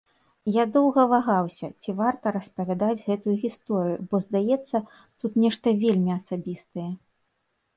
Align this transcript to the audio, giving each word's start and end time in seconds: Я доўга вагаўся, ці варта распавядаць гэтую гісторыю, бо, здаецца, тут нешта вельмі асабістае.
Я 0.53 0.63
доўга 0.75 1.01
вагаўся, 1.09 1.67
ці 1.83 1.91
варта 1.99 2.25
распавядаць 2.37 3.05
гэтую 3.09 3.35
гісторыю, 3.43 3.99
бо, 4.15 4.23
здаецца, 4.27 4.77
тут 5.19 5.31
нешта 5.45 5.67
вельмі 5.83 6.11
асабістае. 6.19 6.89